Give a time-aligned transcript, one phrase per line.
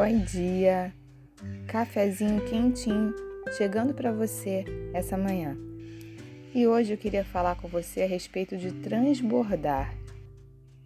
[0.00, 0.94] Bom dia,
[1.66, 3.12] cafezinho quentinho
[3.56, 5.58] chegando para você essa manhã.
[6.54, 9.92] E hoje eu queria falar com você a respeito de transbordar.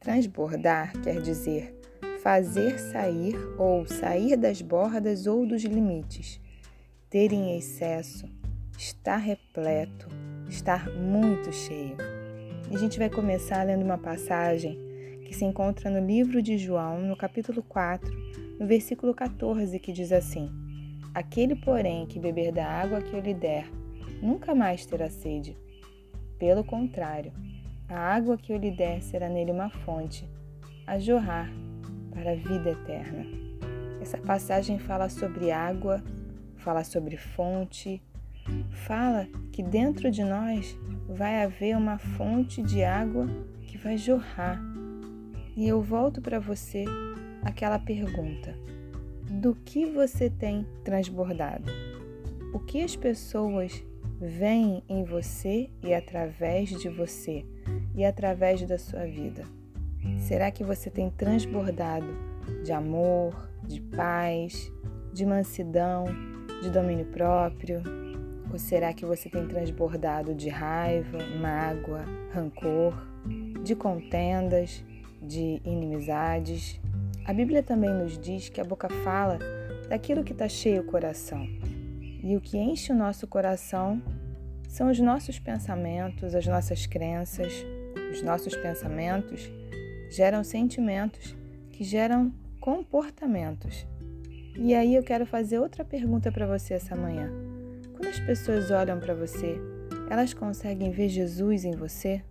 [0.00, 1.78] Transbordar quer dizer
[2.22, 6.40] fazer sair ou sair das bordas ou dos limites,
[7.10, 8.26] ter em excesso,
[8.78, 10.08] estar repleto,
[10.48, 11.98] estar muito cheio.
[12.70, 14.78] E a gente vai começar lendo uma passagem
[15.26, 18.24] que se encontra no livro de João, no capítulo 4,
[18.58, 20.50] no versículo 14, que diz assim:
[21.14, 23.68] Aquele, porém, que beber da água que eu lhe der,
[24.22, 25.56] nunca mais terá sede.
[26.38, 27.32] Pelo contrário,
[27.88, 30.28] a água que eu lhe der será nele uma fonte,
[30.86, 31.50] a jorrar
[32.10, 33.26] para a vida eterna.
[34.00, 36.02] Essa passagem fala sobre água,
[36.56, 38.02] fala sobre fonte,
[38.70, 40.76] fala que dentro de nós
[41.08, 43.26] vai haver uma fonte de água
[43.62, 44.60] que vai jorrar.
[45.56, 46.84] E eu volto para você
[47.44, 48.56] aquela pergunta:
[49.28, 51.70] do que você tem transbordado?
[52.52, 53.84] O que as pessoas
[54.20, 57.44] veem em você e através de você
[57.94, 59.44] e através da sua vida?
[60.18, 62.06] Será que você tem transbordado
[62.62, 64.70] de amor, de paz,
[65.12, 66.04] de mansidão,
[66.62, 67.82] de domínio próprio?
[68.52, 72.94] Ou será que você tem transbordado de raiva, mágoa, rancor,
[73.64, 74.84] de contendas,
[75.20, 76.80] de inimizades?
[77.24, 79.38] A Bíblia também nos diz que a boca fala
[79.88, 81.48] daquilo que está cheio o coração.
[82.22, 84.02] E o que enche o nosso coração
[84.68, 87.64] são os nossos pensamentos, as nossas crenças.
[88.12, 89.50] Os nossos pensamentos
[90.10, 91.34] geram sentimentos
[91.72, 92.30] que geram
[92.60, 93.86] comportamentos.
[94.56, 97.30] E aí eu quero fazer outra pergunta para você essa manhã.
[97.92, 99.58] Quando as pessoas olham para você,
[100.10, 102.22] elas conseguem ver Jesus em você?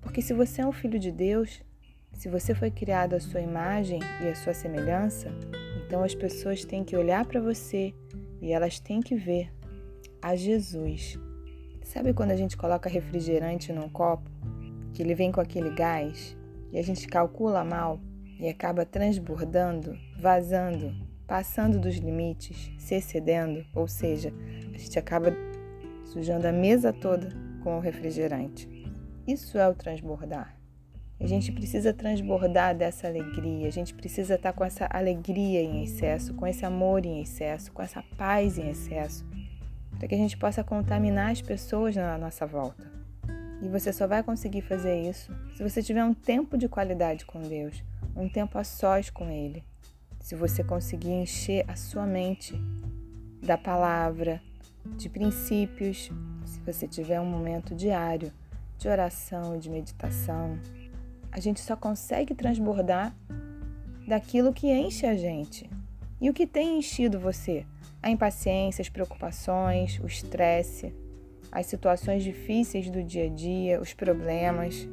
[0.00, 1.62] Porque se você é um filho de Deus,
[2.12, 5.28] se você foi criado à sua imagem e à sua semelhança,
[5.84, 7.94] então as pessoas têm que olhar para você
[8.40, 9.52] e elas têm que ver
[10.20, 11.18] a Jesus.
[11.82, 14.30] Sabe quando a gente coloca refrigerante num copo,
[14.94, 16.36] que ele vem com aquele gás
[16.70, 18.00] e a gente calcula mal
[18.38, 20.94] e acaba transbordando, vazando,
[21.26, 24.32] passando dos limites, se excedendo, ou seja,
[24.74, 25.32] a gente acaba
[26.04, 27.28] sujando a mesa toda
[27.62, 28.68] com o refrigerante.
[29.26, 30.61] Isso é o transbordar.
[31.22, 36.34] A gente precisa transbordar dessa alegria, a gente precisa estar com essa alegria em excesso,
[36.34, 39.24] com esse amor em excesso, com essa paz em excesso,
[39.96, 42.90] para que a gente possa contaminar as pessoas na nossa volta.
[43.62, 47.40] E você só vai conseguir fazer isso se você tiver um tempo de qualidade com
[47.40, 47.84] Deus,
[48.16, 49.62] um tempo a sós com Ele.
[50.18, 52.52] Se você conseguir encher a sua mente
[53.40, 54.42] da palavra,
[54.96, 56.10] de princípios,
[56.44, 58.32] se você tiver um momento diário
[58.76, 60.58] de oração, de meditação,
[61.32, 63.16] a gente só consegue transbordar
[64.06, 65.68] daquilo que enche a gente.
[66.20, 67.64] E o que tem enchido você?
[68.02, 70.94] A impaciência, as preocupações, o estresse,
[71.50, 74.86] as situações difíceis do dia a dia, os problemas.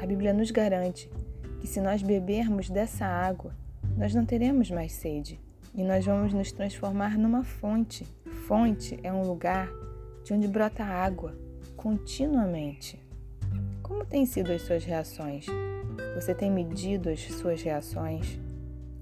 [0.00, 1.10] A Bíblia nos garante
[1.60, 3.54] que se nós bebermos dessa água,
[3.96, 5.38] nós não teremos mais sede
[5.74, 8.06] e nós vamos nos transformar numa fonte.
[8.46, 9.68] Fonte é um lugar
[10.24, 11.36] de onde brota água
[11.76, 12.98] continuamente.
[13.82, 15.46] Como têm sido as suas reações?
[16.14, 18.38] Você tem medido as suas reações?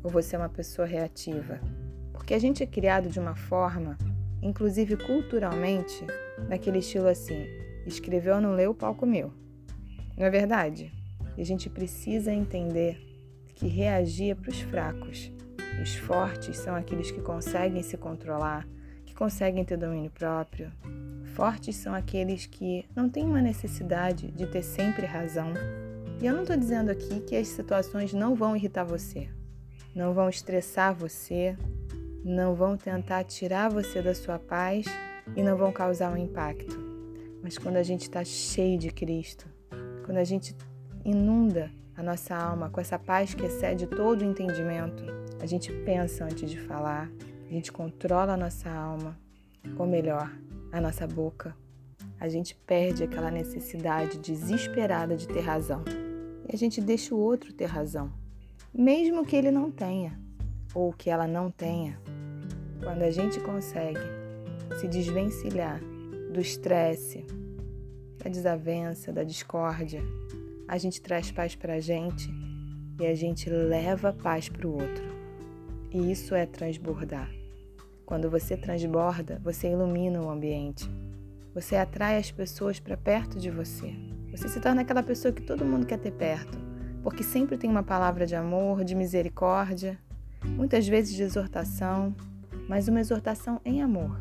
[0.03, 1.61] Ou você é uma pessoa reativa?
[2.13, 3.99] Porque a gente é criado de uma forma,
[4.43, 6.07] inclusive culturalmente,
[6.49, 7.47] naquele estilo assim:
[7.87, 9.33] escreveu, não leu, o pau comeu.
[10.17, 10.93] Não é verdade?
[11.37, 13.01] E a gente precisa entender
[13.55, 15.33] que reagir é para os fracos.
[15.83, 18.67] Os fortes são aqueles que conseguem se controlar,
[19.07, 20.71] que conseguem ter domínio próprio.
[21.35, 25.53] Fortes são aqueles que não têm uma necessidade de ter sempre razão,
[26.21, 29.27] e eu não estou dizendo aqui que as situações não vão irritar você,
[29.95, 31.57] não vão estressar você,
[32.23, 34.85] não vão tentar tirar você da sua paz
[35.35, 36.79] e não vão causar um impacto.
[37.43, 39.47] Mas quando a gente está cheio de Cristo,
[40.05, 40.55] quando a gente
[41.07, 45.03] inunda a nossa alma com essa paz que excede todo o entendimento,
[45.41, 47.11] a gente pensa antes de falar,
[47.49, 49.19] a gente controla a nossa alma,
[49.79, 50.31] ou melhor,
[50.71, 51.57] a nossa boca.
[52.21, 55.83] A gente perde aquela necessidade desesperada de ter razão
[56.49, 58.13] e a gente deixa o outro ter razão,
[58.73, 60.19] mesmo que ele não tenha
[60.75, 62.01] ou que ela não tenha.
[62.83, 64.01] Quando a gente consegue
[64.79, 65.81] se desvencilhar
[66.33, 67.25] do estresse,
[68.19, 70.03] da desavença, da discórdia,
[70.69, 72.31] a gente traz paz para a gente
[73.01, 75.11] e a gente leva paz para o outro.
[75.93, 77.31] E isso é transbordar.
[78.07, 80.89] Quando você transborda, você ilumina o ambiente.
[81.55, 83.93] Você atrai as pessoas para perto de você.
[84.41, 86.59] Você se torna aquela pessoa que todo mundo quer ter perto,
[87.03, 89.99] porque sempre tem uma palavra de amor, de misericórdia.
[90.43, 92.17] muitas vezes de exortação,
[92.67, 94.19] mas uma exortação em amor.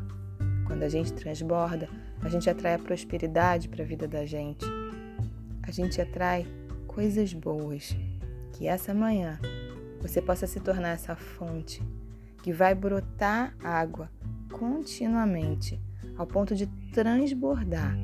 [0.66, 1.88] Quando a gente transborda,
[2.20, 4.66] a gente atrai a prosperidade para a vida da gente.
[5.62, 6.46] A gente atrai
[6.86, 7.96] coisas boas.
[8.52, 9.40] Que essa manhã
[10.02, 11.82] você possa se tornar essa fonte
[12.42, 14.10] que vai brotar água
[14.52, 15.80] continuamente,
[16.18, 17.96] ao ponto de transbordar.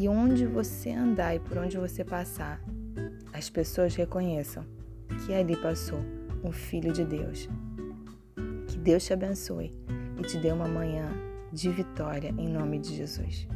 [0.00, 2.62] E onde você andar e por onde você passar,
[3.32, 4.64] as pessoas reconheçam
[5.26, 5.98] que ali passou
[6.44, 7.48] um filho de Deus.
[8.68, 9.74] Que Deus te abençoe
[10.16, 11.10] e te dê uma manhã
[11.52, 13.48] de vitória em nome de Jesus.